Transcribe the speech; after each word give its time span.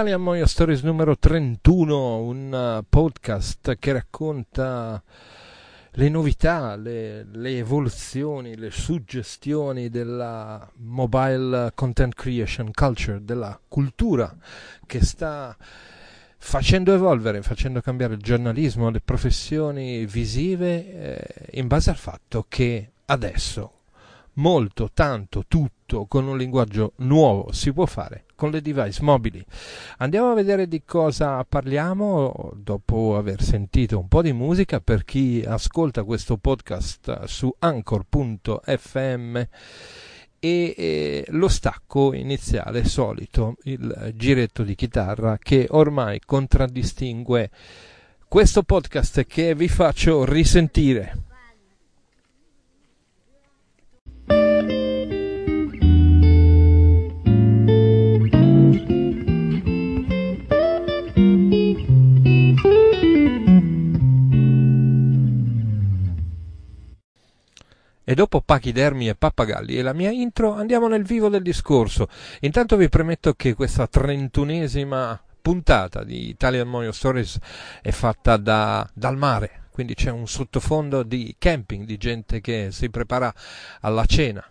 Italian 0.00 0.22
Moyo 0.22 0.46
Stories 0.46 0.80
numero 0.80 1.18
31, 1.18 2.20
un 2.22 2.78
uh, 2.78 2.86
podcast 2.88 3.76
che 3.78 3.92
racconta 3.92 5.02
le 5.90 6.08
novità, 6.08 6.74
le, 6.74 7.26
le, 7.30 7.58
evoluzioni, 7.58 8.56
le 8.56 8.70
suggestioni 8.70 9.90
della 9.90 10.66
mobile 10.76 11.72
content 11.74 12.14
creation 12.14 12.70
culture, 12.72 13.22
della 13.22 13.60
cultura 13.68 14.34
che 14.86 15.04
sta 15.04 15.54
facendo 16.38 16.94
evolvere, 16.94 17.42
facendo 17.42 17.82
cambiare 17.82 18.14
il 18.14 18.22
giornalismo, 18.22 18.88
le 18.88 19.02
professioni 19.02 20.06
visive 20.06 21.18
eh, 21.18 21.58
in 21.58 21.66
base 21.66 21.90
al 21.90 21.98
fatto 21.98 22.46
che 22.48 22.92
adesso 23.04 23.80
molto, 24.34 24.88
tanto, 24.94 25.44
tutto 25.46 26.06
con 26.06 26.26
un 26.26 26.38
linguaggio 26.38 26.94
nuovo 26.96 27.52
si 27.52 27.70
può 27.70 27.84
fare 27.84 28.24
con 28.40 28.50
le 28.50 28.62
device 28.62 29.02
mobili. 29.02 29.44
Andiamo 29.98 30.30
a 30.30 30.34
vedere 30.34 30.66
di 30.66 30.82
cosa 30.82 31.44
parliamo 31.44 32.52
dopo 32.54 33.18
aver 33.18 33.42
sentito 33.42 33.98
un 33.98 34.08
po' 34.08 34.22
di 34.22 34.32
musica 34.32 34.80
per 34.80 35.04
chi 35.04 35.44
ascolta 35.46 36.04
questo 36.04 36.38
podcast 36.38 37.24
su 37.24 37.54
anchor.fm 37.58 39.42
e, 40.38 41.26
lo 41.28 41.48
stacco 41.48 42.14
iniziale 42.14 42.86
solito, 42.86 43.56
il 43.64 44.14
giretto 44.14 44.62
di 44.62 44.74
chitarra 44.74 45.36
che 45.36 45.66
ormai 45.68 46.18
contraddistingue 46.24 47.50
questo 48.26 48.62
podcast 48.62 49.26
che 49.26 49.54
vi 49.54 49.68
faccio 49.68 50.24
risentire. 50.24 51.29
Dopo 68.20 68.42
pachidermi 68.42 69.08
e 69.08 69.14
pappagalli 69.14 69.78
e 69.78 69.82
la 69.82 69.94
mia 69.94 70.10
intro 70.10 70.52
andiamo 70.52 70.88
nel 70.88 71.04
vivo 71.04 71.30
del 71.30 71.40
discorso. 71.40 72.06
Intanto 72.40 72.76
vi 72.76 72.90
premetto 72.90 73.32
che 73.32 73.54
questa 73.54 73.86
trentunesima 73.86 75.18
puntata 75.40 76.04
di 76.04 76.28
Italian 76.28 76.68
Moyo 76.68 76.92
Stories 76.92 77.38
è 77.80 77.90
fatta 77.90 78.36
da, 78.36 78.86
dal 78.92 79.16
mare, 79.16 79.68
quindi 79.70 79.94
c'è 79.94 80.10
un 80.10 80.28
sottofondo 80.28 81.02
di 81.02 81.34
camping, 81.38 81.86
di 81.86 81.96
gente 81.96 82.42
che 82.42 82.68
si 82.72 82.90
prepara 82.90 83.32
alla 83.80 84.04
cena. 84.04 84.44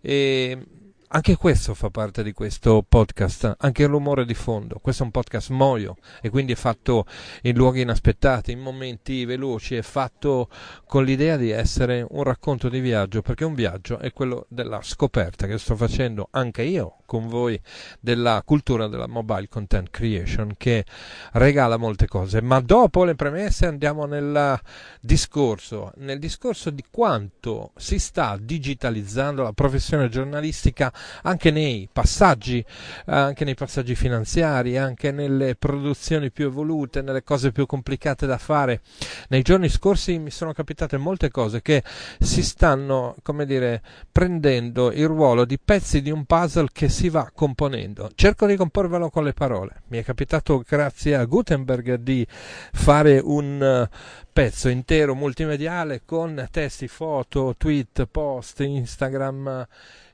E 0.00 0.66
anche 1.12 1.36
questo 1.36 1.74
fa 1.74 1.90
parte 1.90 2.22
di 2.22 2.32
questo 2.32 2.84
podcast, 2.88 3.56
anche 3.58 3.82
il 3.82 3.88
rumore 3.88 4.24
di 4.24 4.34
fondo. 4.34 4.78
Questo 4.80 5.02
è 5.02 5.06
un 5.06 5.10
podcast 5.10 5.50
moio 5.50 5.96
e 6.20 6.30
quindi 6.30 6.52
è 6.52 6.56
fatto 6.56 7.04
in 7.42 7.56
luoghi 7.56 7.80
inaspettati, 7.80 8.52
in 8.52 8.60
momenti 8.60 9.24
veloci, 9.24 9.74
è 9.74 9.82
fatto 9.82 10.48
con 10.86 11.04
l'idea 11.04 11.36
di 11.36 11.50
essere 11.50 12.06
un 12.08 12.22
racconto 12.22 12.68
di 12.68 12.78
viaggio, 12.78 13.22
perché 13.22 13.44
un 13.44 13.54
viaggio 13.54 13.98
è 13.98 14.12
quello 14.12 14.46
della 14.48 14.82
scoperta 14.82 15.48
che 15.48 15.58
sto 15.58 15.74
facendo 15.74 16.28
anche 16.30 16.62
io 16.62 16.99
con 17.10 17.26
voi 17.26 17.60
della 17.98 18.40
cultura 18.44 18.86
della 18.86 19.08
mobile 19.08 19.48
content 19.48 19.90
creation 19.90 20.54
che 20.56 20.84
regala 21.32 21.76
molte 21.76 22.06
cose. 22.06 22.40
Ma 22.40 22.60
dopo 22.60 23.02
le 23.02 23.16
premesse 23.16 23.66
andiamo 23.66 24.04
nel 24.04 24.56
discorso, 25.00 25.90
nel 25.96 26.20
discorso 26.20 26.70
di 26.70 26.84
quanto 26.88 27.72
si 27.74 27.98
sta 27.98 28.38
digitalizzando 28.40 29.42
la 29.42 29.50
professione 29.52 30.08
giornalistica 30.08 30.92
anche 31.22 31.50
nei 31.50 31.88
passaggi, 31.92 32.64
anche 33.06 33.44
nei 33.44 33.56
passaggi 33.56 33.96
finanziari, 33.96 34.78
anche 34.78 35.10
nelle 35.10 35.56
produzioni 35.56 36.30
più 36.30 36.46
evolute, 36.46 37.02
nelle 37.02 37.24
cose 37.24 37.50
più 37.50 37.66
complicate 37.66 38.24
da 38.26 38.38
fare. 38.38 38.82
Nei 39.30 39.42
giorni 39.42 39.68
scorsi 39.68 40.16
mi 40.20 40.30
sono 40.30 40.52
capitate 40.52 40.96
molte 40.96 41.28
cose 41.28 41.60
che 41.60 41.82
si 42.20 42.44
stanno, 42.44 43.16
come 43.22 43.46
dire, 43.46 43.82
prendendo 44.12 44.92
il 44.92 45.08
ruolo 45.08 45.44
di 45.44 45.58
pezzi 45.58 46.02
di 46.02 46.12
un 46.12 46.24
puzzle 46.24 46.68
che 46.70 46.88
si 46.88 46.99
va 47.08 47.30
componendo. 47.34 48.10
Cerco 48.14 48.46
di 48.46 48.56
comporvelo 48.56 49.10
con 49.10 49.24
le 49.24 49.32
parole. 49.32 49.82
Mi 49.88 49.98
è 49.98 50.04
capitato 50.04 50.62
grazie 50.66 51.14
a 51.16 51.24
Gutenberg 51.24 51.94
di 51.94 52.26
fare 52.28 53.20
un 53.22 53.62
eh, 53.62 53.88
pezzo 54.32 54.68
intero 54.68 55.14
multimediale 55.14 56.02
con 56.04 56.46
testi, 56.50 56.88
foto, 56.88 57.54
tweet, 57.56 58.06
post, 58.06 58.60
Instagram 58.60 59.66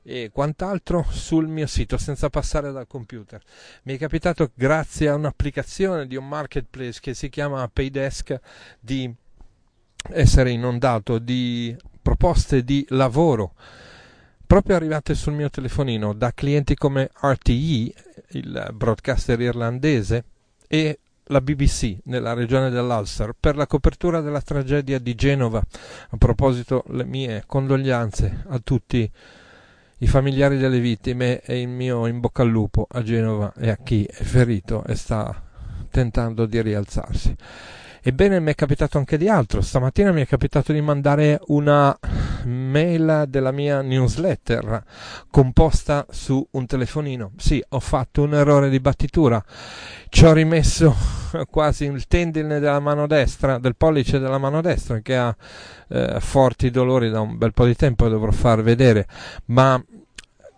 e 0.03 0.29
quant'altro 0.31 1.05
sul 1.09 1.47
mio 1.47 1.67
sito 1.67 1.97
senza 1.97 2.29
passare 2.29 2.71
dal 2.71 2.87
computer. 2.87 3.41
Mi 3.83 3.95
è 3.95 3.97
capitato 3.97 4.51
grazie 4.53 5.09
a 5.09 5.15
un'applicazione 5.15 6.07
di 6.07 6.15
un 6.15 6.27
marketplace 6.27 6.99
che 7.01 7.13
si 7.13 7.27
chiama 7.27 7.69
Paydesk 7.71 8.39
di 8.79 9.13
essere 10.11 10.51
inondato 10.51 11.19
di 11.19 11.75
proposte 12.01 12.63
di 12.63 12.85
lavoro 12.89 13.53
proprio 14.47 14.77
arrivate 14.77 15.13
sul 15.13 15.33
mio 15.33 15.49
telefonino 15.49 16.13
da 16.13 16.31
clienti 16.33 16.73
come 16.73 17.09
RTE, 17.13 17.93
il 18.29 18.69
broadcaster 18.73 19.39
irlandese, 19.39 20.23
e 20.67 20.99
la 21.29 21.41
BBC 21.41 21.97
nella 22.05 22.33
regione 22.33 22.69
dell'Ulster 22.69 23.33
per 23.37 23.57
la 23.57 23.67
copertura 23.67 24.21
della 24.21 24.41
tragedia 24.41 24.99
di 24.99 25.13
Genova. 25.15 25.61
A 26.09 26.17
proposito, 26.17 26.83
le 26.87 27.03
mie 27.03 27.43
condoglianze 27.45 28.45
a 28.47 28.59
tutti 28.63 29.11
i 29.99 30.07
familiari 30.07 30.57
delle 30.57 30.79
vittime 30.79 31.41
e 31.41 31.59
il 31.59 31.67
mio 31.67 32.05
in 32.05 32.19
bocca 32.19 32.43
al 32.43 32.49
lupo 32.49 32.87
a 32.89 33.01
Genova 33.03 33.53
e 33.57 33.69
a 33.69 33.77
chi 33.77 34.05
è 34.05 34.23
ferito 34.23 34.85
e 34.85 34.95
sta 34.95 35.43
tentando 35.89 36.45
di 36.45 36.61
rialzarsi. 36.61 37.35
Ebbene, 38.01 38.39
mi 38.39 38.51
è 38.51 38.55
capitato 38.55 38.97
anche 38.97 39.17
di 39.17 39.27
altro. 39.27 39.61
Stamattina 39.61 40.11
mi 40.11 40.21
è 40.21 40.27
capitato 40.27 40.71
di 40.71 40.81
mandare 40.81 41.39
una 41.47 41.97
mail 42.45 43.25
della 43.27 43.51
mia 43.51 43.81
newsletter 43.81 44.83
composta 45.29 46.05
su 46.09 46.45
un 46.51 46.65
telefonino. 46.65 47.31
Sì, 47.37 47.63
ho 47.69 47.79
fatto 47.79 48.23
un 48.23 48.33
errore 48.33 48.69
di 48.69 48.79
battitura. 48.79 49.43
Ci 50.09 50.25
ho 50.25 50.33
rimesso 50.33 50.95
quasi 51.49 51.85
il 51.85 52.07
tendine 52.07 52.59
della 52.59 52.79
mano 52.79 53.07
destra, 53.07 53.57
del 53.57 53.75
pollice 53.75 54.19
della 54.19 54.37
mano 54.37 54.61
destra, 54.61 54.99
che 54.99 55.17
ha 55.17 55.35
eh, 55.89 56.19
forti 56.19 56.69
dolori 56.69 57.09
da 57.09 57.19
un 57.19 57.37
bel 57.37 57.53
po' 57.53 57.65
di 57.65 57.75
tempo, 57.75 58.07
dovrò 58.07 58.31
far 58.31 58.61
vedere. 58.63 59.07
Ma 59.45 59.81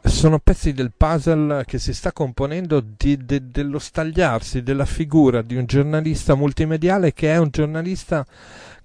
sono 0.04 0.40
pezzi 0.40 0.74
del 0.74 0.92
puzzle 0.96 1.66
che 1.66 1.78
si 1.78 1.94
sta 1.94 2.12
componendo 2.12 2.80
di, 2.82 3.18
de, 3.26 3.50
dello 3.52 3.80
stagliarsi 3.80 4.64
della 4.64 4.86
figura 4.86 5.42
di 5.42 5.56
un 5.56 5.66
giornalista 5.66 6.36
multimediale 6.36 7.14
che 7.14 7.32
è 7.32 7.38
un 7.38 7.50
giornalista 7.52 8.26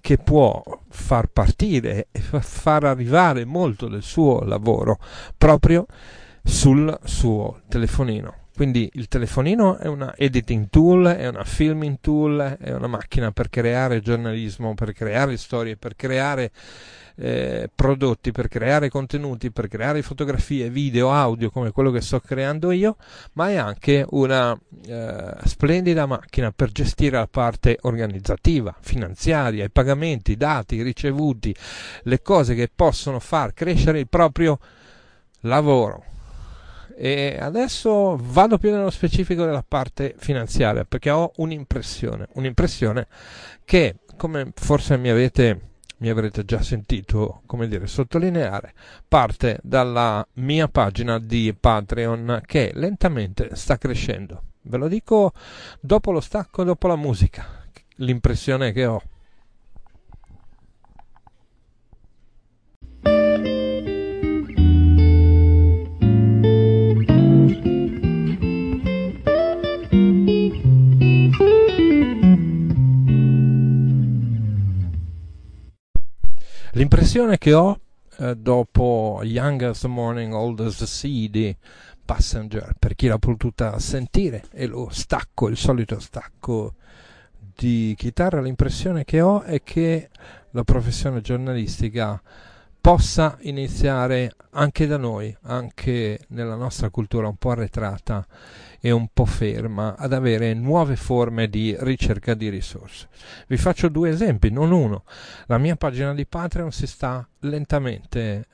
che 0.01 0.17
può 0.17 0.61
far 0.89 1.27
partire 1.27 2.07
e 2.11 2.19
far 2.19 2.83
arrivare 2.83 3.45
molto 3.45 3.87
del 3.87 4.03
suo 4.03 4.41
lavoro 4.41 4.99
proprio 5.37 5.85
sul 6.43 6.97
suo 7.03 7.61
telefonino. 7.67 8.44
Quindi 8.55 8.89
il 8.93 9.09
telefonino 9.09 9.77
è 9.77 9.87
una 9.87 10.15
editing 10.15 10.69
tool, 10.69 11.07
è 11.07 11.27
una 11.27 11.43
filming 11.43 11.97
tool, 11.99 12.55
è 12.57 12.71
una 12.73 12.87
macchina 12.87 13.31
per 13.31 13.49
creare 13.49 13.99
giornalismo, 13.99 14.73
per 14.75 14.93
creare 14.93 15.35
storie, 15.35 15.75
per 15.75 15.97
creare 15.97 16.51
eh, 17.17 17.69
prodotti, 17.75 18.31
per 18.31 18.47
creare 18.47 18.87
contenuti, 18.87 19.51
per 19.51 19.67
creare 19.67 20.01
fotografie, 20.01 20.69
video, 20.69 21.11
audio 21.11 21.49
come 21.49 21.71
quello 21.71 21.91
che 21.91 21.99
sto 21.99 22.21
creando 22.21 22.71
io, 22.71 22.95
ma 23.33 23.49
è 23.49 23.55
anche 23.55 24.05
una 24.11 24.57
eh, 24.85 25.33
splendida 25.43 26.05
macchina 26.05 26.53
per 26.53 26.71
gestire 26.71 27.17
la 27.17 27.27
parte 27.27 27.77
organizzativa, 27.81 28.73
finanziaria, 28.79 29.65
i 29.65 29.69
pagamenti, 29.69 30.31
i 30.31 30.37
dati, 30.37 30.75
i 30.75 30.81
ricevuti, 30.81 31.53
le 32.03 32.21
cose 32.21 32.55
che 32.55 32.69
possono 32.73 33.19
far 33.19 33.53
crescere 33.53 33.99
il 33.99 34.07
proprio 34.07 34.59
lavoro. 35.41 36.13
E 36.97 37.37
adesso 37.39 38.17
vado 38.19 38.57
più 38.57 38.71
nello 38.71 38.89
specifico 38.89 39.43
della 39.43 39.65
parte 39.67 40.15
finanziaria 40.17 40.85
perché 40.85 41.09
ho 41.09 41.31
un'impressione, 41.37 42.27
un'impressione 42.33 43.07
che 43.65 43.97
come 44.15 44.51
forse 44.55 44.97
mi 44.97 45.09
avete 45.09 45.73
mi 45.97 46.09
avrete 46.09 46.43
già 46.43 46.61
sentito, 46.61 47.41
come 47.45 47.67
dire, 47.67 47.87
sottolineare, 47.87 48.73
parte 49.07 49.59
dalla 49.63 50.25
mia 50.33 50.67
pagina 50.67 51.19
di 51.19 51.55
Patreon 51.57 52.41
che 52.45 52.71
lentamente 52.73 53.55
sta 53.55 53.77
crescendo. 53.77 54.43
Ve 54.63 54.77
lo 54.77 54.87
dico 54.87 55.31
dopo 55.79 56.11
lo 56.11 56.19
stacco, 56.19 56.63
dopo 56.63 56.87
la 56.87 56.95
musica, 56.95 57.65
l'impressione 57.97 58.71
che 58.71 58.85
ho. 58.85 59.01
L'impressione 76.75 77.37
che 77.37 77.53
ho 77.53 77.79
eh, 78.17 78.35
dopo 78.35 79.21
Young 79.23 79.61
as 79.61 79.79
the 79.79 79.87
Morning, 79.87 80.33
Old 80.33 80.59
as 80.59 80.75
the 80.79 80.85
Sea 80.85 81.29
di 81.29 81.55
Passenger, 82.03 82.75
per 82.77 82.95
chi 82.95 83.07
l'ha 83.07 83.17
potuta 83.17 83.79
sentire, 83.79 84.43
e 84.51 84.65
lo 84.65 84.89
stacco, 84.91 85.47
il 85.47 85.55
solito 85.55 85.99
stacco 86.01 86.73
di 87.55 87.93
chitarra, 87.97 88.41
l'impressione 88.41 89.05
che 89.05 89.21
ho 89.21 89.41
è 89.43 89.63
che 89.63 90.09
la 90.51 90.65
professione 90.65 91.21
giornalistica 91.21 92.21
possa 92.85 93.35
iniziare 93.41 94.35
anche 94.51 94.85
da 94.85 94.97
noi, 94.97 95.35
anche 95.45 96.19
nella 96.27 96.53
nostra 96.53 96.91
cultura 96.91 97.27
un 97.27 97.35
po' 97.35 97.49
arretrata 97.49 98.23
e 98.79 98.91
un 98.91 99.07
po' 99.11 99.25
ferma, 99.25 99.95
ad 99.97 100.13
avere 100.13 100.53
nuove 100.53 100.95
forme 100.95 101.49
di 101.49 101.75
ricerca 101.79 102.35
di 102.35 102.47
risorse. 102.47 103.07
Vi 103.47 103.57
faccio 103.57 103.89
due 103.89 104.09
esempi, 104.09 104.51
non 104.51 104.71
uno. 104.71 105.03
La 105.47 105.57
mia 105.57 105.75
pagina 105.75 106.13
di 106.13 106.27
Patreon 106.27 106.71
si 106.71 106.85
sta 106.85 107.27
lentamente 107.39 108.45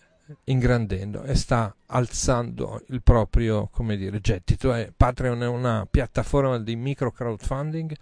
ingrandendo 0.45 1.23
e 1.23 1.35
sta 1.35 1.75
alzando 1.87 2.83
il 2.87 3.01
proprio 3.01 3.67
come 3.71 3.97
dire, 3.97 4.19
gettito. 4.19 4.73
E 4.73 4.93
Patreon 4.95 5.43
è 5.43 5.47
una 5.47 5.87
piattaforma 5.89 6.59
di 6.59 6.75
micro 6.75 7.11
crowdfunding, 7.11 7.95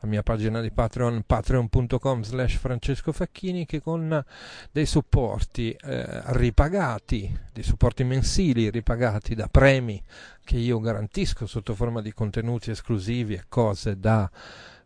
la 0.00 0.08
mia 0.08 0.22
pagina 0.22 0.60
di 0.60 0.70
Patreon 0.70 1.22
patreon.com 1.26 2.22
slash 2.22 2.56
Francesco 2.56 3.12
Facchini 3.12 3.66
che 3.66 3.80
con 3.80 4.24
dei 4.70 4.86
supporti 4.86 5.72
eh, 5.72 6.22
ripagati, 6.26 7.36
dei 7.52 7.62
supporti 7.62 8.04
mensili 8.04 8.70
ripagati 8.70 9.34
da 9.34 9.48
premi 9.48 10.02
che 10.44 10.56
io 10.56 10.78
garantisco 10.78 11.46
sotto 11.46 11.74
forma 11.74 12.00
di 12.00 12.12
contenuti 12.12 12.70
esclusivi 12.70 13.34
e 13.34 13.44
cose 13.48 13.98
da 13.98 14.30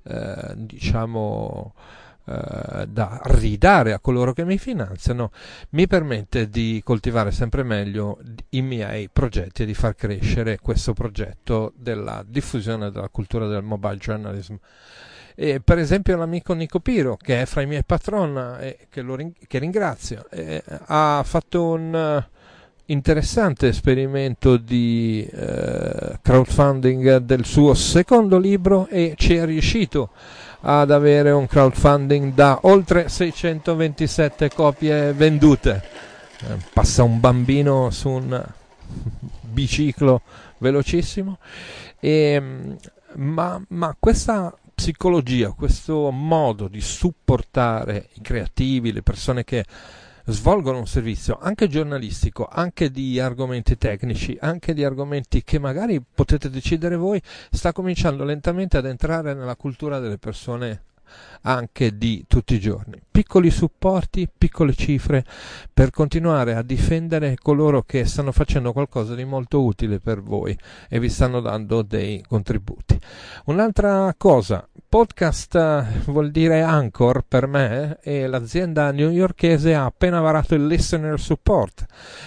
eh, 0.03 0.55
diciamo 0.57 1.75
eh, 2.31 2.87
da 2.87 3.21
ridare 3.25 3.93
a 3.93 3.99
coloro 3.99 4.33
che 4.33 4.45
mi 4.45 4.57
finanziano, 4.57 5.33
mi 5.71 5.87
permette 5.87 6.49
di 6.49 6.81
coltivare 6.85 7.33
sempre 7.33 7.65
meglio 7.65 8.19
i 8.51 8.63
miei 8.63 9.09
progetti 9.13 9.63
e 9.63 9.67
di 9.67 9.75
far 9.75 9.97
crescere 9.97 10.59
questo 10.61 10.93
progetto 10.93 11.73
della 11.77 12.25
diffusione 12.27 12.91
della 12.91 13.09
cultura 13.09 13.49
del 13.49 13.63
mobile 13.63 13.97
journalism. 13.97 14.55
E 15.35 15.61
per 15.61 15.79
esempio 15.79 16.17
l'amico 16.17 16.53
Nico 16.53 16.81
Piro, 16.81 17.17
che 17.17 17.43
è 17.43 17.47
fra 17.47 17.63
i 17.63 17.67
miei 17.67 17.85
patron 17.85 18.59
e 18.61 18.87
che, 18.89 19.03
ring- 19.03 19.35
che 19.47 19.59
ringrazio, 19.59 20.27
eh, 20.31 20.63
ha 20.87 21.23
fatto 21.25 21.71
un 21.71 22.25
interessante 22.87 23.69
esperimento 23.69 24.57
di 24.57 25.27
eh, 25.33 26.19
crowdfunding 26.21 27.19
del 27.19 27.45
suo 27.45 27.75
secondo 27.75 28.39
libro 28.39 28.89
e 28.89 29.15
ci 29.17 29.37
è 29.37 29.45
riuscito 29.45 30.11
ad 30.63 30.91
avere 30.91 31.31
un 31.31 31.47
crowdfunding 31.47 32.35
da 32.35 32.59
oltre 32.63 33.09
627 33.09 34.51
copie 34.51 35.13
vendute. 35.13 35.83
Eh, 36.43 36.57
passa 36.73 37.03
un 37.03 37.21
bambino 37.21 37.91
su 37.91 38.09
un 38.09 38.45
biciclo 39.41 40.23
velocissimo, 40.59 41.39
e, 41.99 42.41
mm, 42.41 42.73
ma, 43.15 43.61
ma 43.69 43.97
questa 43.99 44.55
psicologia, 44.75 45.51
questo 45.51 46.11
modo 46.11 46.67
di 46.67 46.81
supportare 46.81 48.09
i 48.15 48.23
creativi, 48.23 48.93
le 48.93 49.03
persone 49.03 49.45
che 49.45 49.65
svolgono 50.31 50.79
un 50.79 50.87
servizio 50.87 51.39
anche 51.41 51.69
giornalistico, 51.69 52.49
anche 52.51 52.91
di 52.91 53.19
argomenti 53.21 53.77
tecnici, 53.77 54.37
anche 54.41 54.75
di 54.75 54.85
argomenti 54.85 55.43
che 55.43 55.59
magari 55.59 56.03
potete 56.03 56.51
decidere 56.51 56.97
voi, 56.97 57.21
sta 57.51 57.73
cominciando 57.73 58.25
lentamente 58.25 58.77
ad 58.77 58.87
entrare 58.87 59.35
nella 59.35 59.57
cultura 59.57 59.99
delle 59.99 60.19
persone 60.19 60.83
anche 61.43 61.97
di 61.97 62.25
tutti 62.27 62.55
i 62.55 62.61
giorni. 62.61 63.01
Piccoli 63.11 63.51
supporti, 63.51 64.29
piccole 64.37 64.75
cifre 64.75 65.25
per 65.73 65.91
continuare 65.91 66.55
a 66.55 66.63
difendere 66.63 67.37
coloro 67.41 67.83
che 67.83 68.05
stanno 68.05 68.33
facendo 68.33 68.73
qualcosa 68.73 69.15
di 69.15 69.25
molto 69.25 69.63
utile 69.63 69.99
per 69.99 70.23
voi 70.23 70.57
e 70.89 71.01
vi 71.01 71.09
stanno 71.09 71.41
dando 71.41 71.83
dei 71.83 72.23
contributi. 72.27 72.99
Un'altra 73.47 74.15
cosa, 74.17 74.67
podcast 74.91 75.55
eh, 75.55 75.85
vuol 76.07 76.33
dire 76.33 76.63
Anchor 76.63 77.23
per 77.23 77.47
me 77.47 77.99
e 78.03 78.27
l'azienda 78.27 78.91
newyorkese 78.91 79.73
ha 79.73 79.85
appena 79.85 80.19
varato 80.19 80.57
il 80.57 80.67
listener 80.67 81.21
support 81.21 81.87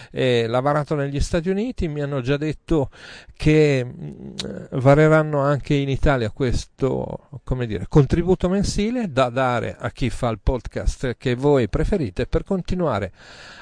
e 0.10 0.48
l'ha 0.48 0.62
varato 0.62 0.96
negli 0.96 1.20
Stati 1.20 1.50
Uniti, 1.50 1.90
mi 1.90 2.02
hanno 2.02 2.22
già 2.22 2.38
detto 2.38 2.90
che 3.36 3.86
mm, 3.86 4.36
vareranno 4.80 5.42
anche 5.42 5.74
in 5.74 5.90
Italia 5.90 6.30
questo 6.30 7.42
come 7.44 7.66
dire, 7.66 7.88
contributo 7.90 8.48
mensile 8.48 9.12
da 9.12 9.28
dare 9.28 9.76
a 9.78 9.92
chi 9.92 10.10
fa 10.10 10.30
il 10.30 10.40
podcast 10.42 11.18
che 11.18 11.36
voi 11.36 11.68
preferite 11.68 12.28
per 12.28 12.46
continuare 12.46 13.12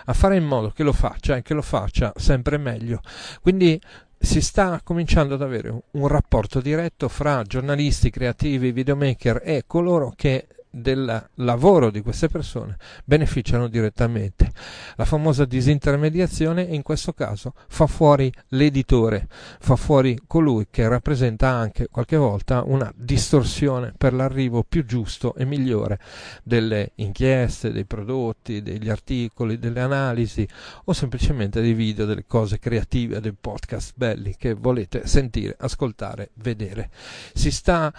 a 0.05 0.13
fare 0.13 0.35
in 0.35 0.45
modo 0.45 0.69
che 0.69 0.83
lo 0.83 0.93
faccia 0.93 1.37
e 1.37 1.41
che 1.41 1.55
lo 1.55 1.63
faccia 1.63 2.13
sempre 2.17 2.59
meglio. 2.59 3.01
Quindi 3.41 3.81
si 4.21 4.39
sta 4.39 4.79
cominciando 4.83 5.33
ad 5.33 5.41
avere 5.41 5.73
un 5.91 6.07
rapporto 6.07 6.61
diretto 6.61 7.09
fra 7.09 7.41
giornalisti, 7.43 8.09
creativi, 8.09 8.71
videomaker 8.71 9.41
e 9.43 9.63
coloro 9.65 10.13
che 10.15 10.47
del 10.71 11.29
lavoro 11.35 11.91
di 11.91 12.01
queste 12.01 12.29
persone 12.29 12.77
beneficiano 13.03 13.67
direttamente. 13.67 14.51
La 14.95 15.05
famosa 15.05 15.43
disintermediazione 15.43 16.61
in 16.61 16.81
questo 16.81 17.11
caso 17.13 17.53
fa 17.67 17.87
fuori 17.87 18.31
l'editore, 18.49 19.27
fa 19.59 19.75
fuori 19.75 20.17
colui 20.25 20.67
che 20.71 20.87
rappresenta 20.87 21.49
anche 21.49 21.89
qualche 21.91 22.15
volta 22.15 22.63
una 22.65 22.91
distorsione 22.95 23.93
per 23.97 24.13
l'arrivo 24.13 24.63
più 24.63 24.85
giusto 24.85 25.35
e 25.35 25.45
migliore 25.45 25.99
delle 26.43 26.91
inchieste, 26.95 27.71
dei 27.71 27.85
prodotti, 27.85 28.61
degli 28.61 28.89
articoli, 28.89 29.59
delle 29.59 29.81
analisi 29.81 30.47
o 30.85 30.93
semplicemente 30.93 31.59
dei 31.61 31.73
video, 31.73 32.05
delle 32.05 32.25
cose 32.25 32.59
creative, 32.59 33.19
dei 33.19 33.35
podcast 33.39 33.93
belli 33.95 34.35
che 34.37 34.53
volete 34.53 35.05
sentire, 35.05 35.55
ascoltare, 35.59 36.29
vedere. 36.35 36.89
Si 37.33 37.51
sta 37.51 37.93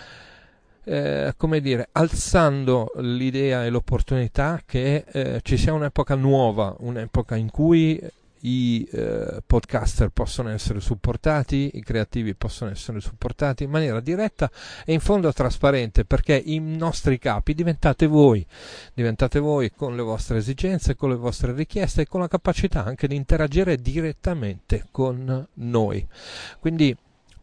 eh, 0.84 1.34
come 1.37 1.61
dire, 1.61 1.88
alzando 1.93 2.93
l'idea 2.96 3.64
e 3.64 3.70
l'opportunità 3.70 4.62
che 4.64 5.05
eh, 5.11 5.40
ci 5.43 5.56
sia 5.56 5.73
un'epoca 5.73 6.14
nuova, 6.14 6.75
un'epoca 6.79 7.37
in 7.37 7.50
cui 7.50 8.00
i 8.44 8.88
eh, 8.90 9.43
podcaster 9.46 10.08
possono 10.08 10.49
essere 10.49 10.81
supportati, 10.81 11.70
i 11.75 11.82
creativi 11.82 12.34
possono 12.34 12.70
essere 12.70 13.00
supportati 13.00 13.64
in 13.64 13.70
maniera 13.70 14.00
diretta 14.00 14.50
e 14.84 14.93
in 14.93 15.00
fondo 15.00 15.32
trasparente 15.32 16.05
perché 16.05 16.40
i 16.44 16.58
nostri 16.58 17.19
capi 17.19 17.54
diventate 17.54 18.06
voi, 18.06 18.45
diventate 18.95 19.38
voi 19.38 19.71
con 19.71 19.95
le 19.95 20.02
vostre 20.02 20.38
esigenze, 20.38 20.97
con 20.97 21.11
le 21.11 21.16
vostre 21.16 21.52
richieste 21.52 22.02
e 22.02 22.06
con 22.09 22.21
la 22.21 22.28
capacità 22.28 22.85
anche 22.85 23.06
di 23.06 23.14
interagire 23.14 23.76
direttamente 23.76 24.87
con 24.90 25.47
noi. 25.54 26.06
Quindi 26.59 26.97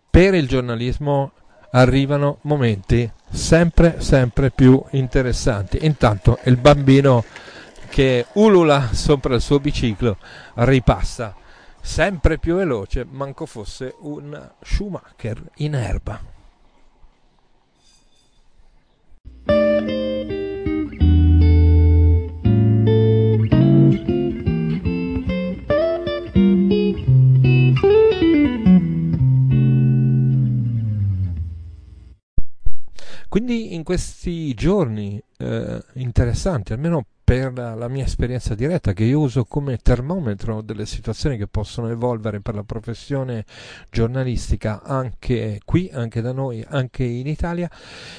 per 0.10 0.34
il 0.34 0.48
giornalismo 0.48 1.32
arrivano 1.72 2.38
momenti 2.42 3.10
sempre 3.30 4.02
sempre 4.02 4.52
più 4.52 4.82
interessanti. 4.92 5.80
Intanto 5.86 6.40
il 6.46 6.58
bambino 6.58 7.24
che 7.90 8.26
ulula 8.34 8.90
sopra 8.94 9.36
il 9.36 9.42
suo 9.42 9.60
biciclo 9.60 10.18
ripassa 10.56 11.36
sempre 11.82 12.38
più 12.38 12.56
veloce, 12.56 13.06
manco 13.10 13.46
fosse 13.46 13.96
un 14.00 14.50
Schumacher 14.62 15.42
in 15.58 15.76
erba. 15.76 16.39
Quindi 33.30 33.76
in 33.76 33.84
questi 33.84 34.56
giorni 34.56 35.22
eh, 35.38 35.84
interessanti, 35.94 36.74
almeno 36.74 37.06
per 37.24 37.54
la, 37.54 37.76
la, 37.76 37.88
mia 37.88 38.06
esperienza 38.06 38.56
diretta 38.56 38.94
che 38.94 39.04
io 39.04 39.20
uso 39.20 39.46
come 39.46 39.78
termometro 39.78 40.62
delle 40.62 40.88
situazioni 40.88 41.38
che 41.38 41.46
possono 41.46 41.90
evolvere 41.90 42.42
per 42.42 42.56
la 42.56 42.64
professione 42.64 43.46
giornalistica 43.92 44.82
anche 44.82 45.60
qui, 45.64 45.92
anche 45.94 46.22
da 46.22 46.32
noi, 46.32 46.66
anche 46.68 47.04
in 47.04 47.28
Italia, 47.28 47.70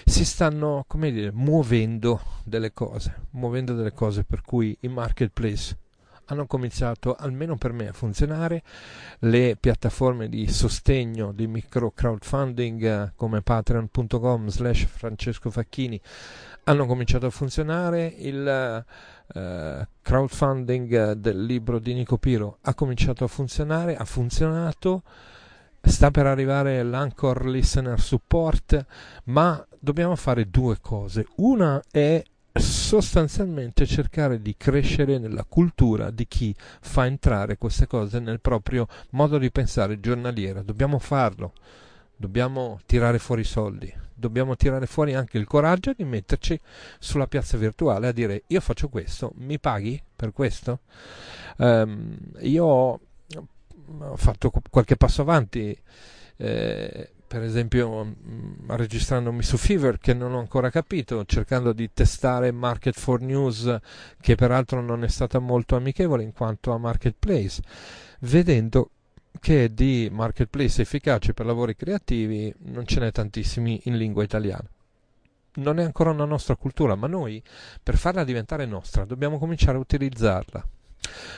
si 0.05 0.25
stanno, 0.25 0.85
come 0.87 1.11
dire, 1.11 1.33
muovendo 1.33 2.21
delle 2.45 2.73
cose, 2.73 3.27
muovendo 3.31 3.75
delle 3.75 3.93
cose 3.93 4.23
per 4.23 4.43
cui 4.43 4.77
i 4.83 4.89
marketplace 4.89 5.77
hanno 6.31 6.47
cominciato 6.47 7.15
almeno 7.15 7.57
per 7.57 7.73
me 7.73 7.89
a 7.89 7.93
funzionare. 7.93 8.63
Le 9.21 9.57
piattaforme 9.59 10.29
di 10.29 10.49
sostegno 10.49 11.33
di 11.33 11.47
micro 11.47 11.91
crowdfunding 11.91 12.83
eh, 12.85 13.13
come 13.17 13.43
patreon.com 13.43 14.49
slash 14.49 14.85
francesco 14.85 15.51
facchini 15.51 16.01
hanno 16.65 16.87
cominciato 16.87 17.27
a 17.27 17.31
funzionare. 17.31 18.07
Il 18.07 18.85
uh, 19.35 19.87
crowdfunding 20.03 21.13
del 21.13 21.45
libro 21.45 21.79
di 21.79 21.95
Nico 21.95 22.17
Piro 22.17 22.59
ha 22.63 22.75
cominciato 22.75 23.25
a 23.25 23.29
funzionare 23.29 23.97
ha 23.97 24.05
funzionato. 24.05 25.03
Sta 25.83 26.11
per 26.11 26.27
arrivare 26.27 26.83
l'Anchor 26.83 27.47
Listener 27.47 27.99
Support 27.99 28.85
ma 29.25 29.67
dobbiamo 29.79 30.15
fare 30.15 30.49
due 30.49 30.79
cose. 30.81 31.27
Una 31.37 31.83
è 31.91 32.23
sostanzialmente 32.53 33.87
cercare 33.87 34.41
di 34.41 34.57
crescere 34.57 35.19
nella 35.19 35.45
cultura 35.45 36.11
di 36.11 36.27
chi 36.27 36.55
fa 36.59 37.07
entrare 37.07 37.57
queste 37.57 37.87
cose 37.87 38.19
nel 38.19 38.41
proprio 38.41 38.87
modo 39.11 39.39
di 39.39 39.51
pensare 39.51 40.01
giornaliero. 40.01 40.63
Dobbiamo 40.63 40.99
farlo, 40.99 41.53
dobbiamo 42.17 42.81
tirare 42.87 43.19
fuori 43.19 43.43
i 43.43 43.45
soldi, 43.45 43.93
dobbiamo 44.15 44.57
tirare 44.57 44.87
fuori 44.87 45.15
anche 45.15 45.39
il 45.39 45.47
coraggio 45.47 45.93
di 45.93 46.05
metterci 46.05 46.59
sulla 46.99 47.27
piazza 47.27 47.57
virtuale 47.57 48.09
a 48.09 48.13
dire 48.13 48.43
io 48.49 48.61
faccio 48.61 48.89
questo, 48.89 49.33
mi 49.37 49.59
paghi 49.59 50.03
per 50.17 50.33
questo? 50.33 50.81
Um, 51.59 52.17
io 52.41 53.01
ho 53.99 54.17
fatto 54.17 54.53
qualche 54.71 54.97
passo 54.97 55.23
avanti. 55.23 55.77
Eh, 56.37 57.11
per 57.31 57.45
esempio 57.45 58.03
mh, 58.03 58.17
mm, 58.27 58.71
registrandomi 58.71 59.45
su 59.45 59.57
Fever 59.57 59.99
che 60.01 60.15
non 60.15 60.35
ho 60.35 60.41
ancora 60.41 60.69
capito, 60.69 61.25
cercando 61.25 61.73
di 61.73 61.93
testare 61.93 62.51
Market 62.51 62.99
for 62.99 63.21
News 63.21 63.73
che 64.21 64.35
peraltro 64.35 64.81
non 64.81 65.05
è 65.05 65.09
stata 65.09 65.39
molto 65.39 65.77
amichevole 65.77 66.25
in 66.25 66.33
quanto 66.33 66.73
a 66.73 66.79
marketplace, 66.79 67.63
vedendo 68.23 68.91
che 69.39 69.73
di 69.73 70.09
marketplace 70.11 70.83
efficaci 70.83 71.33
per 71.33 71.47
lavori 71.47 71.77
creativi 71.77 72.53
non 72.65 72.85
ce 72.85 72.99
n'è 72.99 73.13
tantissimi 73.13 73.83
in 73.85 73.97
lingua 73.97 74.25
italiana. 74.25 74.69
Non 75.55 75.79
è 75.79 75.85
ancora 75.85 76.11
una 76.11 76.25
nostra 76.25 76.57
cultura, 76.57 76.97
ma 76.97 77.07
noi 77.07 77.41
per 77.81 77.97
farla 77.97 78.25
diventare 78.25 78.67
nostra 78.67 79.05
dobbiamo 79.05 79.39
cominciare 79.39 79.77
a 79.77 79.81
utilizzarla. 79.81 80.67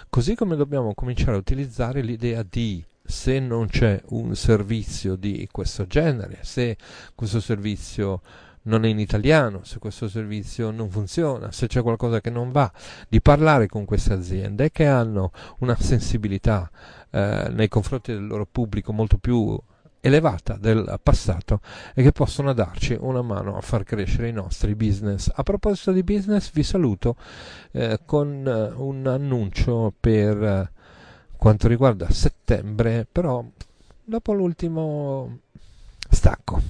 Così 0.09 0.35
come 0.37 0.57
dobbiamo 0.57 0.95
cominciare 0.95 1.33
a 1.33 1.39
utilizzare 1.39 2.01
l'idea 2.01 2.43
di 2.43 2.83
se 3.13 3.39
non 3.39 3.67
c'è 3.67 4.01
un 4.09 4.35
servizio 4.35 5.17
di 5.17 5.47
questo 5.53 5.87
genere, 5.87 6.39
se 6.41 6.79
questo 7.15 7.41
servizio 7.41 8.23
non 8.63 8.87
è 8.87 8.89
in 8.89 8.99
italiano, 8.99 9.61
se 9.65 9.79
questo 9.79 10.09
servizio 10.09 10.71
non 10.71 10.89
funziona, 10.89 11.53
se 11.53 11.67
c'è 11.67 11.83
qualcosa 11.83 12.23
che 12.23 12.31
non 12.31 12.51
va, 12.51 12.73
di 13.09 13.21
parlare 13.21 13.67
con 13.67 13.85
queste 13.85 14.15
aziende 14.15 14.71
che 14.71 14.87
hanno 14.87 15.31
una 15.59 15.77
sensibilità 15.79 16.71
eh, 17.11 17.49
nei 17.51 17.69
confronti 17.69 18.13
del 18.13 18.27
loro 18.27 18.47
pubblico 18.51 18.93
molto 18.93 19.19
più 19.19 19.61
elevata 20.01 20.57
del 20.59 20.99
passato 21.01 21.61
e 21.95 22.03
che 22.03 22.13
possono 22.13 22.55
darci 22.55 22.97
una 22.99 23.23
mano 23.23 23.59
a 23.59 23.61
far 23.61 23.85
crescere 23.85 24.29
i 24.29 24.33
nostri 24.33 24.75
business. 24.75 25.31
A 25.33 25.43
proposito 25.43 25.93
di 25.93 26.03
business 26.03 26.51
vi 26.53 26.63
saluto 26.63 27.17
eh, 27.73 28.01
con 28.07 28.45
eh, 28.47 28.73
un 28.75 29.07
annuncio 29.07 29.93
per 30.01 30.43
eh, 30.43 30.71
quanto 31.43 31.67
riguarda 31.67 32.09
settembre, 32.09 32.32
però 33.11 33.45
dopo 34.05 34.33
l'ultimo 34.33 35.39
stacco. 36.11 36.61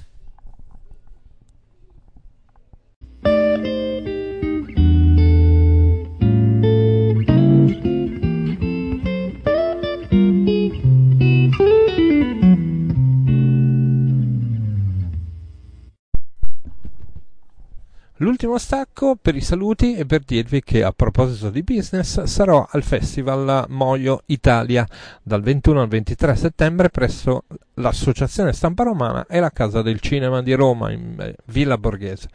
L'ultimo 18.23 18.57
stacco 18.57 19.17
per 19.21 19.35
i 19.35 19.41
saluti 19.41 19.97
e 19.97 20.05
per 20.05 20.21
dirvi 20.21 20.63
che 20.63 20.81
a 20.81 20.93
proposito 20.93 21.49
di 21.49 21.61
business 21.61 22.23
sarò 22.23 22.65
al 22.71 22.81
Festival 22.81 23.65
Moio 23.67 24.21
Italia 24.27 24.87
dal 25.21 25.41
21 25.41 25.81
al 25.81 25.89
23 25.89 26.33
settembre 26.37 26.87
presso 26.87 27.43
l'Associazione 27.75 28.53
Stampa 28.53 28.83
Romana 28.83 29.25
e 29.27 29.39
la 29.39 29.49
Casa 29.49 29.81
del 29.81 29.99
Cinema 29.99 30.41
di 30.41 30.53
Roma 30.53 30.91
in 30.91 31.15
eh, 31.19 31.35
Villa 31.45 31.77
Borghese. 31.77 32.29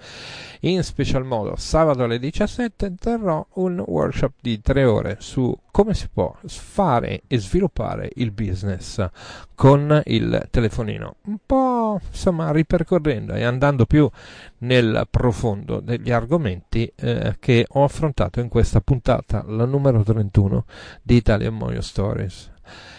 In 0.62 0.82
special 0.82 1.24
modo 1.24 1.54
sabato 1.56 2.02
alle 2.02 2.18
17 2.18 2.94
terrò 2.98 3.46
un 3.54 3.82
workshop 3.86 4.32
di 4.40 4.60
tre 4.60 4.84
ore 4.84 5.18
su 5.20 5.56
come 5.70 5.94
si 5.94 6.08
può 6.12 6.34
fare 6.44 7.22
e 7.28 7.38
sviluppare 7.38 8.10
il 8.16 8.32
business 8.32 9.08
con 9.54 10.02
il 10.06 10.48
telefonino. 10.50 11.16
Un 11.26 11.36
po' 11.46 12.00
insomma 12.10 12.50
ripercorrendo 12.50 13.34
e 13.34 13.44
andando 13.44 13.86
più 13.86 14.10
nel 14.58 15.06
profondo 15.08 15.78
degli 15.78 16.10
argomenti 16.10 16.90
eh, 16.96 17.36
che 17.38 17.64
ho 17.68 17.84
affrontato 17.84 18.40
in 18.40 18.48
questa 18.48 18.80
puntata, 18.80 19.44
la 19.46 19.64
numero 19.64 20.02
31 20.02 20.64
di 21.00 21.14
Italian 21.14 21.54
Moyo 21.54 21.80
Stories 21.80 22.50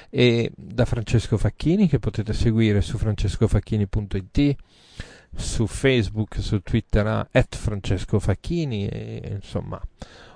e 0.09 0.51
da 0.55 0.85
Francesco 0.85 1.37
Facchini 1.37 1.87
che 1.87 1.99
potete 1.99 2.33
seguire 2.33 2.81
su 2.81 2.97
francescofacchini.it 2.97 4.55
su 5.35 5.67
Facebook, 5.67 6.41
su 6.41 6.61
Twitter 6.61 7.27
at 7.31 7.55
Francesco 7.55 8.19
Facchini 8.19 8.87
e 8.87 9.33
insomma 9.35 9.79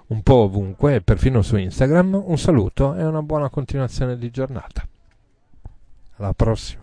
un 0.08 0.22
po' 0.22 0.36
ovunque, 0.36 1.02
perfino 1.02 1.42
su 1.42 1.56
Instagram. 1.58 2.22
Un 2.24 2.38
saluto 2.38 2.94
e 2.96 3.04
una 3.04 3.22
buona 3.24 3.50
continuazione 3.50 4.18
di 4.18 4.30
giornata. 4.30 4.88
Alla 6.18 6.34
prossima. 6.34 6.83